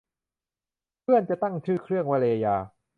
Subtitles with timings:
[1.01, 2.55] เพื่อนจะตั้งชื่อเครื่องว่า เรยา